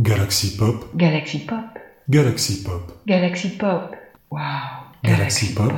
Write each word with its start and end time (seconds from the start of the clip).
Galaxy 0.00 0.56
Pop, 0.56 0.84
Galaxy 0.94 1.40
Pop. 1.40 1.58
Galaxy 2.08 2.62
Pop, 2.62 2.92
Galaxy 3.04 3.48
Pop. 3.56 3.96
Wow. 4.30 4.38
Galaxy 5.02 5.52
Pop. 5.54 5.72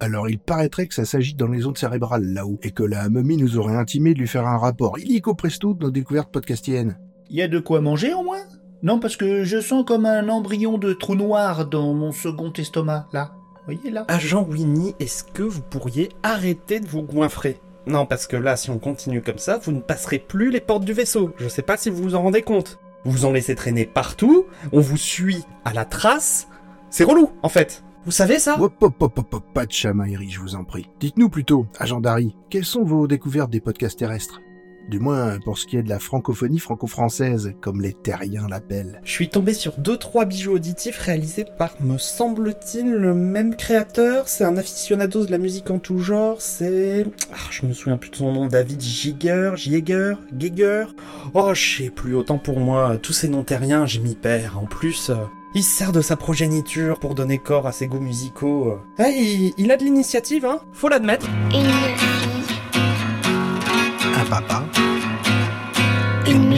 Alors 0.00 0.28
il 0.28 0.40
paraîtrait 0.40 0.88
que 0.88 0.94
ça 0.94 1.04
s'agit 1.04 1.36
dans 1.36 1.46
les 1.46 1.64
ondes 1.64 1.78
cérébrales 1.78 2.24
là-haut, 2.24 2.58
et 2.64 2.72
que 2.72 2.82
la 2.82 3.08
momie 3.08 3.36
nous 3.36 3.56
aurait 3.56 3.76
intimé 3.76 4.14
de 4.14 4.18
lui 4.18 4.26
faire 4.26 4.48
un 4.48 4.58
rapport 4.58 4.98
illico 4.98 5.36
presto 5.36 5.74
de 5.74 5.84
nos 5.84 5.92
découvertes 5.92 6.32
podcastiennes. 6.32 6.98
Y 7.30 7.40
a 7.42 7.46
de 7.46 7.60
quoi 7.60 7.80
manger 7.80 8.14
au 8.14 8.24
moins? 8.24 8.42
Non, 8.82 8.98
parce 8.98 9.16
que 9.16 9.44
je 9.44 9.60
sens 9.60 9.84
comme 9.86 10.06
un 10.06 10.28
embryon 10.28 10.76
de 10.76 10.92
trou 10.92 11.14
noir 11.14 11.66
dans 11.66 11.94
mon 11.94 12.10
second 12.10 12.52
estomac, 12.52 13.06
là. 13.12 13.30
Voyez 13.66 13.92
là? 13.92 14.06
Agent 14.08 14.42
Winnie, 14.42 14.96
est-ce 14.98 15.22
que 15.22 15.44
vous 15.44 15.62
pourriez 15.62 16.08
arrêter 16.24 16.80
de 16.80 16.88
vous 16.88 17.02
goinfrer? 17.02 17.60
Non, 17.86 18.06
parce 18.06 18.26
que 18.26 18.36
là, 18.36 18.56
si 18.56 18.70
on 18.70 18.80
continue 18.80 19.22
comme 19.22 19.38
ça, 19.38 19.60
vous 19.62 19.70
ne 19.70 19.80
passerez 19.80 20.18
plus 20.18 20.50
les 20.50 20.60
portes 20.60 20.84
du 20.84 20.92
vaisseau. 20.92 21.30
Je 21.38 21.46
sais 21.46 21.62
pas 21.62 21.76
si 21.76 21.90
vous 21.90 22.02
vous 22.02 22.14
en 22.16 22.22
rendez 22.22 22.42
compte. 22.42 22.80
Vous 23.06 23.12
vous 23.12 23.24
en 23.24 23.30
laissez 23.30 23.54
traîner 23.54 23.86
partout, 23.86 24.46
on 24.72 24.80
vous 24.80 24.96
suit 24.96 25.44
à 25.64 25.72
la 25.72 25.84
trace. 25.84 26.48
C'est 26.90 27.04
relou, 27.04 27.30
en 27.44 27.48
fait. 27.48 27.84
Vous 28.04 28.10
savez 28.10 28.40
ça? 28.40 28.60
Hop, 28.60 28.74
hop, 28.80 29.00
hop, 29.00 29.18
hop, 29.18 29.34
hop, 29.34 29.44
pas 29.54 29.64
de 29.64 29.70
chamaillerie, 29.70 30.30
je 30.30 30.40
vous 30.40 30.56
en 30.56 30.64
prie. 30.64 30.90
Dites-nous 30.98 31.28
plutôt, 31.28 31.68
agent 31.78 32.00
Dari, 32.00 32.34
quelles 32.50 32.64
sont 32.64 32.82
vos 32.82 33.06
découvertes 33.06 33.50
des 33.50 33.60
podcasts 33.60 34.00
terrestres? 34.00 34.40
Du 34.88 35.00
moins 35.00 35.38
pour 35.40 35.58
ce 35.58 35.66
qui 35.66 35.76
est 35.76 35.82
de 35.82 35.88
la 35.88 35.98
francophonie 35.98 36.60
franco-française, 36.60 37.52
comme 37.60 37.80
les 37.80 37.92
terriens 37.92 38.46
l'appellent. 38.48 39.00
Je 39.04 39.10
suis 39.10 39.28
tombé 39.28 39.52
sur 39.52 39.76
deux 39.78 39.96
trois 39.96 40.24
bijoux 40.24 40.52
auditifs 40.52 40.98
réalisés 40.98 41.44
par, 41.58 41.74
me 41.80 41.98
semble-t-il, 41.98 42.92
le 42.92 43.12
même 43.12 43.56
créateur. 43.56 44.28
C'est 44.28 44.44
un 44.44 44.56
aficionado 44.56 45.26
de 45.26 45.30
la 45.32 45.38
musique 45.38 45.70
en 45.72 45.80
tout 45.80 45.98
genre. 45.98 46.40
C'est, 46.40 47.04
ah, 47.32 47.36
je 47.50 47.66
me 47.66 47.72
souviens 47.72 47.96
plus 47.96 48.10
de 48.10 48.16
son 48.16 48.32
nom, 48.32 48.46
David 48.46 48.80
Giger, 48.80 49.52
Giger, 49.56 50.14
Giger. 50.38 50.84
Oh, 51.34 51.52
je 51.52 51.76
sais 51.82 51.90
plus. 51.90 52.14
Autant 52.14 52.38
pour 52.38 52.60
moi, 52.60 52.96
tous 53.02 53.12
ces 53.12 53.28
noms 53.28 53.42
terriens, 53.42 53.86
je 53.86 53.98
m'y 53.98 54.14
perds. 54.14 54.56
En 54.58 54.66
plus. 54.66 55.10
euh, 55.10 55.16
il 55.54 55.62
se 55.64 55.70
sert 55.78 55.90
de 55.92 56.00
sa 56.02 56.16
progéniture 56.16 57.00
pour 57.00 57.14
donner 57.14 57.38
corps 57.38 57.66
à 57.66 57.72
ses 57.72 57.86
goûts 57.88 57.98
musicaux. 57.98 58.78
Ah, 58.98 59.08
il, 59.08 59.52
il 59.58 59.72
a 59.72 59.76
de 59.76 59.84
l'initiative, 59.84 60.44
hein 60.44 60.60
Faut 60.72 60.88
l'admettre. 60.88 61.26
Un 64.18 64.24
papa 64.30 64.64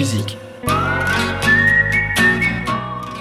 musique. 0.08 0.38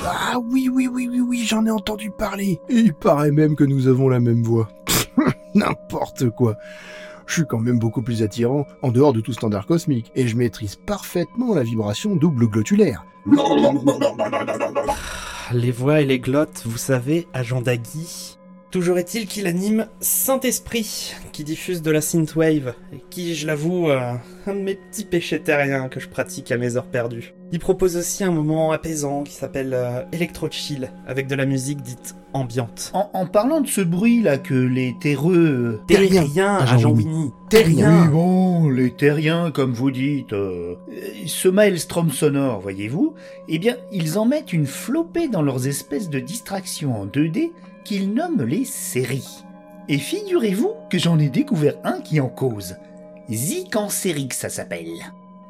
Ah 0.06 0.38
oui, 0.42 0.70
oui, 0.72 0.88
oui, 0.88 1.10
oui, 1.12 1.20
oui, 1.20 1.44
j'en 1.46 1.66
ai 1.66 1.72
entendu 1.72 2.12
parler. 2.12 2.60
Et 2.70 2.76
il 2.76 2.94
paraît 2.94 3.32
même 3.32 3.56
que 3.56 3.64
nous 3.64 3.88
avons 3.88 4.08
la 4.10 4.20
même 4.20 4.44
voix. 4.44 4.70
N'importe 5.56 6.30
quoi. 6.30 6.56
Je 7.26 7.34
suis 7.34 7.46
quand 7.46 7.60
même 7.60 7.80
beaucoup 7.80 8.02
plus 8.02 8.24
attirant 8.24 8.66
en 8.82 8.92
dehors 8.92 9.12
de 9.12 9.20
tout 9.20 9.34
standard 9.34 9.66
cosmique, 9.66 10.12
et 10.16 10.28
je 10.28 10.38
maîtrise 10.38 10.78
parfaitement 10.78 11.54
la 11.54 11.64
vibration 11.64 12.16
double 12.16 12.48
glottulaire. 12.48 13.06
Les 15.52 15.72
voix 15.72 16.02
et 16.02 16.06
les 16.06 16.20
glottes, 16.20 16.64
vous 16.66 16.78
savez, 16.78 17.28
agent 17.34 17.62
Dagui. 17.62 18.37
Toujours 18.70 18.98
est-il 18.98 19.28
qu'il 19.28 19.48
anime 19.48 19.88
Saint-Esprit, 20.02 21.16
qui 21.32 21.46
diffuse 21.46 21.82
de 21.82 21.90
la 21.90 22.02
synthwave, 22.02 22.74
et 22.92 23.02
qui, 23.10 23.34
je 23.34 23.48
l'avoue, 23.48 23.90
euh, 23.90 24.14
un 24.46 24.54
de 24.54 24.60
mes 24.60 24.76
petits 24.76 25.06
péchés 25.06 25.40
terriens 25.40 25.88
que 25.88 26.02
je 26.02 26.10
pratique 26.10 26.52
à 26.52 26.58
mes 26.58 26.76
heures 26.76 26.92
perdues. 26.92 27.34
Il 27.54 27.60
propose 27.60 27.96
aussi 27.96 28.24
un 28.26 28.32
moment 28.32 28.72
apaisant 28.72 29.24
qui 29.24 29.34
s'appelle 29.34 29.74
euh, 29.74 30.02
Electro 30.12 30.48
Chill, 30.52 30.92
avec 31.08 31.28
de 31.28 31.36
la 31.36 31.46
musique 31.46 31.82
dite 31.82 32.16
ambiante. 32.34 32.92
en, 32.94 33.10
en 33.14 33.26
parlant 33.26 33.62
de 33.62 33.68
ce 33.68 33.80
bruit 33.82 34.22
là 34.22 34.38
que 34.38 34.54
les 34.54 34.96
terreux... 35.00 35.38
euh, 35.38 35.82
Terrien, 35.88 36.24
Terrien, 36.24 36.56
agent 36.58 36.90
Winnie. 36.92 37.06
Winnie. 37.16 37.32
Terrien. 37.50 38.04
Oui, 38.04 38.10
bon, 38.10 38.70
les 38.70 38.92
terriens, 38.92 39.52
comme 39.52 39.72
vous 39.74 39.92
dites, 39.92 40.34
euh, 40.34 40.76
euh, 40.92 40.94
ce 41.26 41.48
maelstrom 41.48 42.12
sonore, 42.12 42.60
voyez-vous, 42.60 43.14
eh 43.48 43.60
bien, 43.60 43.78
ils 43.94 44.20
en 44.20 44.26
mettent 44.26 44.52
une 44.52 44.66
flopée 44.68 45.30
dans 45.30 45.42
leurs 45.42 45.68
espèces 45.68 46.10
de 46.10 46.20
distractions 46.20 47.00
en 47.00 47.06
2D 47.06 47.52
qu'ils 47.86 48.14
nomment 48.14 48.44
les 48.44 48.66
séries. 48.66 49.46
Et 49.88 49.98
figurez-vous 50.00 50.72
que 50.90 50.98
j'en 50.98 51.18
ai 51.18 51.30
découvert 51.30 51.76
un 51.86 52.02
qui 52.02 52.20
en 52.20 52.28
cause. 52.28 52.76
Zicancérique, 53.32 54.34
ça 54.34 54.50
s'appelle. 54.50 54.88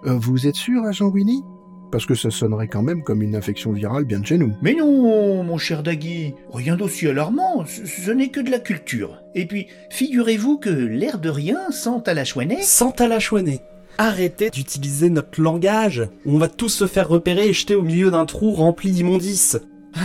Euh, 0.05 0.13
vous 0.19 0.45
êtes 0.45 0.55
sûr, 0.55 0.83
agent 0.85 1.07
Winnie 1.07 1.43
Parce 1.91 2.05
que 2.05 2.15
ça 2.15 2.29
sonnerait 2.29 2.67
quand 2.67 2.83
même 2.83 3.03
comme 3.03 3.21
une 3.21 3.35
infection 3.35 3.71
virale 3.71 4.05
bien 4.05 4.19
de 4.19 4.25
chez 4.25 4.37
nous. 4.37 4.53
Mais 4.61 4.73
non, 4.73 5.43
mon 5.43 5.57
cher 5.57 5.83
Dagui, 5.83 6.33
rien 6.53 6.75
d'aussi 6.75 7.07
alarmant, 7.07 7.65
ce, 7.65 7.85
ce 7.85 8.11
n'est 8.11 8.29
que 8.29 8.39
de 8.41 8.51
la 8.51 8.59
culture. 8.59 9.21
Et 9.35 9.45
puis, 9.45 9.67
figurez-vous 9.89 10.57
que 10.57 10.69
l'air 10.69 11.19
de 11.19 11.29
rien 11.29 11.71
sent 11.71 12.01
à 12.05 12.13
la 12.13 12.25
chouanette. 12.25 12.63
Santa 12.63 13.07
la 13.07 13.19
chouanée. 13.19 13.61
Arrêtez 13.97 14.49
d'utiliser 14.51 15.09
notre 15.09 15.41
langage, 15.41 16.07
on 16.25 16.37
va 16.37 16.49
tous 16.49 16.69
se 16.69 16.85
faire 16.87 17.07
repérer 17.09 17.47
et 17.47 17.53
jeter 17.53 17.73
au 17.73 17.81
milieu 17.81 18.11
d'un 18.11 18.25
trou 18.25 18.51
rempli 18.51 18.91
d'immondices. 18.91 19.57
Ah, 19.95 19.99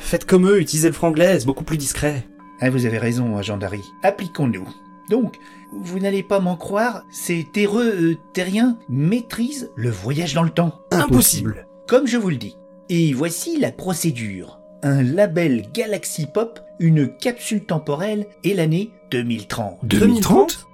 Faites 0.00 0.24
comme 0.24 0.48
eux, 0.48 0.60
utilisez 0.60 0.88
le 0.88 0.94
franglais, 0.94 1.38
c'est 1.38 1.44
beaucoup 1.44 1.64
plus 1.64 1.76
discret. 1.76 2.24
Ah, 2.62 2.70
vous 2.70 2.86
avez 2.86 2.96
raison, 2.96 3.36
agent 3.36 3.58
Dari. 3.58 3.82
Appliquons-nous. 4.02 4.66
Donc, 5.08 5.38
vous 5.72 5.98
n'allez 5.98 6.22
pas 6.22 6.40
m'en 6.40 6.56
croire, 6.56 7.04
ces 7.10 7.44
terreux 7.44 7.94
euh, 7.94 8.16
terriens 8.32 8.78
maîtrisent 8.88 9.70
le 9.76 9.90
voyage 9.90 10.34
dans 10.34 10.42
le 10.42 10.50
temps. 10.50 10.80
Impossible. 10.90 11.66
Comme 11.86 12.06
je 12.06 12.16
vous 12.16 12.30
le 12.30 12.36
dis. 12.36 12.56
Et 12.88 13.12
voici 13.12 13.58
la 13.58 13.72
procédure. 13.72 14.60
Un 14.82 15.02
label 15.02 15.68
Galaxy 15.72 16.26
Pop, 16.32 16.60
une 16.78 17.08
capsule 17.16 17.64
temporelle 17.64 18.26
et 18.44 18.54
l'année 18.54 18.92
2030. 19.10 19.78
2030 19.84 20.66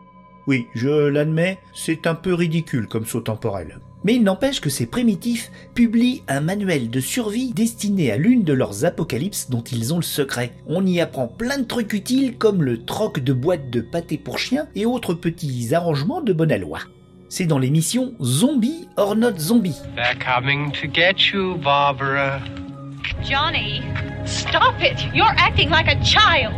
Oui, 0.46 0.66
je 0.74 1.08
l'admets, 1.08 1.58
c'est 1.74 2.06
un 2.06 2.14
peu 2.14 2.34
ridicule 2.34 2.86
comme 2.86 3.06
saut 3.06 3.20
temporel. 3.20 3.78
Mais 4.04 4.14
il 4.16 4.22
n'empêche 4.22 4.60
que 4.60 4.70
ces 4.70 4.86
primitifs 4.86 5.50
publient 5.74 6.22
un 6.28 6.40
manuel 6.40 6.90
de 6.90 7.00
survie 7.00 7.52
destiné 7.52 8.12
à 8.12 8.16
l'une 8.16 8.44
de 8.44 8.52
leurs 8.52 8.84
apocalypses 8.84 9.48
dont 9.50 9.62
ils 9.62 9.92
ont 9.94 9.96
le 9.96 10.02
secret. 10.02 10.52
On 10.66 10.86
y 10.86 11.00
apprend 11.00 11.26
plein 11.26 11.58
de 11.58 11.64
trucs 11.64 11.94
utiles 11.94 12.36
comme 12.36 12.62
le 12.62 12.84
troc 12.84 13.20
de 13.20 13.32
boîtes 13.32 13.70
de 13.70 13.80
pâté 13.80 14.18
pour 14.18 14.38
chiens 14.38 14.68
et 14.74 14.84
autres 14.86 15.14
petits 15.14 15.74
arrangements 15.74 16.20
de 16.20 16.32
bonne 16.32 16.52
aloi. 16.52 16.80
C'est 17.30 17.46
dans 17.46 17.58
l'émission 17.58 18.12
Zombie 18.22 18.88
or 18.96 19.16
Not 19.16 19.38
Zombie. 19.38 19.80
They're 19.96 20.18
coming 20.18 20.70
to 20.72 20.86
get 20.86 21.32
you, 21.32 21.56
Barbara. 21.56 22.40
Johnny, 23.22 23.82
stop 24.24 24.74
it! 24.80 24.98
You're 25.14 25.34
acting 25.36 25.70
like 25.70 25.88
a 25.88 25.98
child. 26.04 26.54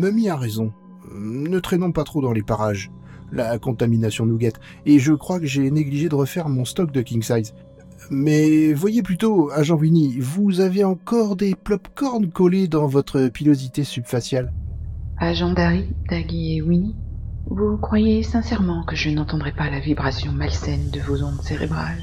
Mummy 0.00 0.30
a 0.30 0.36
raison. 0.36 0.72
Ne 1.14 1.58
traînons 1.58 1.92
pas 1.92 2.04
trop 2.04 2.22
dans 2.22 2.32
les 2.32 2.42
parages. 2.42 2.90
La 3.32 3.58
contamination 3.58 4.24
nous 4.24 4.38
guette, 4.38 4.58
et 4.86 4.98
je 4.98 5.12
crois 5.12 5.38
que 5.38 5.44
j'ai 5.44 5.70
négligé 5.70 6.08
de 6.08 6.14
refaire 6.14 6.48
mon 6.48 6.64
stock 6.64 6.90
de 6.90 7.02
king 7.02 7.22
size. 7.22 7.52
Mais 8.10 8.72
voyez 8.72 9.02
plutôt, 9.02 9.50
agent 9.50 9.76
Winnie, 9.76 10.18
vous 10.18 10.60
avez 10.60 10.84
encore 10.84 11.36
des 11.36 11.54
plopcorn 11.54 12.30
collés 12.30 12.66
dans 12.66 12.86
votre 12.86 13.28
pilosité 13.28 13.84
subfaciale. 13.84 14.54
Agent 15.18 15.52
Dari, 15.52 15.84
Daggy 16.08 16.56
et 16.56 16.62
Winnie, 16.62 16.96
vous 17.46 17.76
croyez 17.76 18.22
sincèrement 18.22 18.84
que 18.84 18.96
je 18.96 19.10
n'entendrai 19.10 19.52
pas 19.52 19.68
la 19.68 19.80
vibration 19.80 20.32
malsaine 20.32 20.90
de 20.90 21.00
vos 21.00 21.22
ondes 21.22 21.42
cérébrales? 21.42 22.02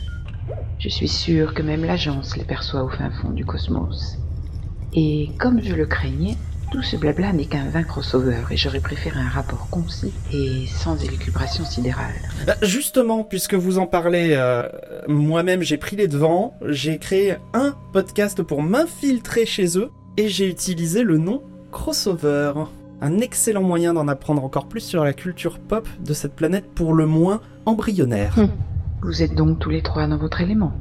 Je 0.77 0.89
suis 0.89 1.07
sûr 1.07 1.55
que 1.55 1.63
même 1.63 1.83
l'agence 1.83 2.37
les 2.37 2.45
perçoit 2.45 2.83
au 2.83 2.89
fin 2.89 3.09
fond 3.09 3.31
du 3.31 3.43
cosmos. 3.43 4.19
Et 4.93 5.31
comme 5.39 5.63
je 5.63 5.73
le 5.73 5.87
craignais, 5.87 6.37
tout 6.71 6.81
ce 6.81 6.95
blabla 6.97 7.33
n'est 7.33 7.45
qu'un 7.45 7.69
vain 7.69 7.83
crossover 7.83 8.43
et 8.51 8.57
j'aurais 8.57 8.79
préféré 8.79 9.19
un 9.19 9.29
rapport 9.29 9.69
concis 9.69 10.13
et 10.33 10.65
sans 10.67 11.01
élucubration 11.03 11.63
sidérale. 11.65 12.13
Bah, 12.45 12.55
Justement, 12.61 13.23
puisque 13.23 13.53
vous 13.53 13.79
en 13.79 13.87
parlez, 13.87 14.33
euh, 14.33 14.63
moi-même 15.07 15.61
j'ai 15.61 15.77
pris 15.77 15.95
les 15.95 16.07
devants, 16.07 16.57
j'ai 16.65 16.97
créé 16.97 17.35
un 17.53 17.75
podcast 17.93 18.41
pour 18.43 18.61
m'infiltrer 18.61 19.45
chez 19.45 19.77
eux, 19.77 19.91
et 20.17 20.29
j'ai 20.29 20.47
utilisé 20.49 21.03
le 21.03 21.17
nom 21.17 21.43
Crossover. 21.71 22.53
Un 23.01 23.19
excellent 23.19 23.61
moyen 23.61 23.93
d'en 23.93 24.07
apprendre 24.07 24.43
encore 24.43 24.67
plus 24.67 24.81
sur 24.81 25.03
la 25.03 25.13
culture 25.13 25.59
pop 25.59 25.87
de 26.03 26.13
cette 26.13 26.35
planète 26.35 26.65
pour 26.73 26.93
le 26.93 27.05
moins 27.05 27.41
embryonnaire. 27.65 28.33
Hum. 28.37 28.49
Vous 29.03 29.21
êtes 29.21 29.35
donc 29.35 29.59
tous 29.59 29.69
les 29.69 29.83
trois 29.83 30.07
dans 30.07 30.17
votre 30.17 30.41
élément. 30.41 30.73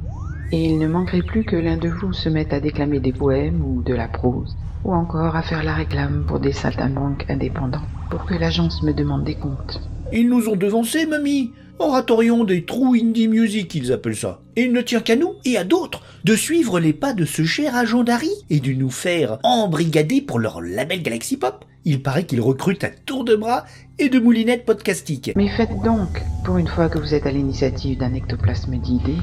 Et 0.51 0.63
il 0.63 0.77
ne 0.77 0.87
manquerait 0.87 1.21
plus 1.21 1.43
que 1.43 1.57
l'un 1.57 1.77
de 1.77 1.89
vous 1.89 2.13
se 2.13 2.29
mette 2.29 2.53
à 2.53 2.61
déclamer 2.61 2.99
des 2.99 3.11
poèmes 3.11 3.61
ou 3.61 3.81
de 3.81 3.93
la 3.93 4.07
prose, 4.07 4.55
ou 4.85 4.93
encore 4.93 5.35
à 5.35 5.41
faire 5.41 5.63
la 5.63 5.73
réclame 5.73 6.23
pour 6.25 6.39
des 6.39 6.53
saltimbanques 6.53 7.25
indépendants, 7.29 7.83
pour 8.09 8.25
que 8.25 8.33
l'agence 8.33 8.81
me 8.81 8.93
demande 8.93 9.25
des 9.25 9.35
comptes. 9.35 9.81
Ils 10.13 10.29
nous 10.29 10.47
ont 10.47 10.55
devancés, 10.55 11.05
mamie. 11.05 11.51
Oratorion 11.79 12.43
des 12.43 12.65
trous 12.65 12.95
indie 12.95 13.27
music, 13.27 13.75
ils 13.75 13.91
appellent 13.91 14.15
ça. 14.15 14.41
Et 14.55 14.63
il 14.63 14.71
ne 14.71 14.81
tient 14.81 15.01
qu'à 15.01 15.15
nous 15.15 15.33
et 15.45 15.57
à 15.57 15.63
d'autres 15.63 16.01
de 16.23 16.35
suivre 16.35 16.79
les 16.79 16.93
pas 16.93 17.13
de 17.13 17.23
ce 17.23 17.43
cher 17.43 17.75
agent 17.75 18.03
Dari 18.03 18.31
et 18.49 18.59
de 18.59 18.71
nous 18.71 18.89
faire 18.89 19.37
embrigader 19.43 20.21
pour 20.21 20.39
leur 20.39 20.61
label 20.61 21.03
Galaxy 21.03 21.37
Pop. 21.37 21.65
Il 21.85 22.01
paraît 22.01 22.25
qu'ils 22.25 22.41
recrutent 22.41 22.83
à 22.83 22.89
tour 22.89 23.23
de 23.23 23.35
bras 23.35 23.65
et 23.99 24.09
de 24.09 24.19
moulinettes 24.19 24.65
podcastiques. 24.65 25.31
Mais 25.35 25.49
faites 25.49 25.69
donc, 25.83 26.21
pour 26.43 26.57
une 26.57 26.67
fois 26.67 26.89
que 26.89 26.97
vous 26.97 27.13
êtes 27.13 27.27
à 27.27 27.31
l'initiative 27.31 27.99
d'un 27.99 28.13
ectoplasme 28.13 28.77
d'idées, 28.77 29.21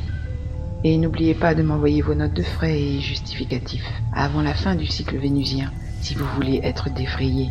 et 0.84 0.98
n'oubliez 0.98 1.34
pas 1.34 1.54
de 1.54 1.62
m'envoyer 1.62 2.02
vos 2.02 2.14
notes 2.14 2.34
de 2.34 2.42
frais 2.42 2.78
et 2.78 3.00
justificatifs 3.00 3.90
avant 4.12 4.42
la 4.42 4.54
fin 4.54 4.75
du 4.75 4.86
cycle 4.86 5.16
vénusien, 5.16 5.72
si 6.02 6.14
vous 6.14 6.26
voulez 6.36 6.60
être 6.62 6.92
défrayé 6.92 7.48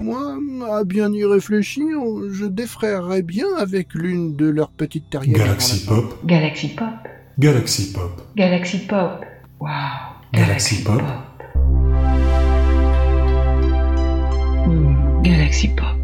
Moi, 0.00 0.38
à 0.72 0.84
bien 0.84 1.12
y 1.12 1.24
réfléchir, 1.24 1.84
je 2.30 2.46
défrayerais 2.46 3.22
bien 3.22 3.46
avec 3.58 3.92
l'une 3.94 4.36
de 4.36 4.46
leurs 4.46 4.70
petites 4.70 5.10
terrières. 5.10 5.36
Galaxy 5.36 5.84
Pop. 5.84 6.18
Galaxy 6.24 6.68
Pop. 6.68 7.08
Galaxy 7.38 7.92
Pop. 7.92 8.22
Galaxy 8.36 8.78
Pop. 8.86 9.24
Wow. 9.60 9.68
Galaxy 10.32 10.84
Pop. 10.84 11.02
Hmm, 14.64 15.22
Galaxy 15.22 15.68
Pop. 15.68 15.95